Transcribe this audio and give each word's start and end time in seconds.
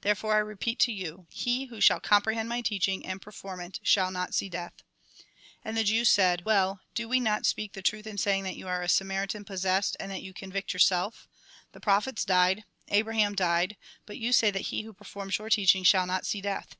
Therefore 0.00 0.34
I 0.34 0.38
repeat 0.38 0.80
to 0.80 0.92
you: 0.92 1.28
he 1.30 1.66
who 1.66 1.80
shall 1.80 2.00
comprehend 2.00 2.48
my 2.48 2.62
teaching 2.62 3.06
and 3.06 3.22
perform 3.22 3.60
it, 3.60 3.78
shall 3.84 4.10
not 4.10 4.34
see 4.34 4.48
death." 4.48 4.72
And 5.64 5.76
the 5.76 5.84
Jews 5.84 6.10
said:" 6.10 6.44
Well, 6.44 6.80
do 6.96 7.08
not 7.20 7.42
we 7.42 7.44
speak 7.44 7.74
the 7.74 7.80
truth 7.80 8.04
in 8.04 8.18
saying 8.18 8.42
that 8.42 8.56
you 8.56 8.66
are 8.66 8.82
a 8.82 8.88
Samaritan 8.88 9.44
possessed, 9.44 9.96
and 10.00 10.10
that 10.10 10.24
you 10.24 10.34
convict 10.34 10.72
yourself? 10.72 11.28
The 11.70 11.78
prophets 11.80 12.24
died, 12.24 12.64
Abraham 12.88 13.36
died; 13.36 13.76
but 14.04 14.18
you 14.18 14.32
say 14.32 14.50
that 14.50 14.62
he 14.62 14.82
who 14.82 14.92
performs 14.92 15.38
your 15.38 15.48
teiching 15.48 15.86
shall 15.86 16.06
not 16.08 16.26
see 16.26 16.40
death. 16.40 16.74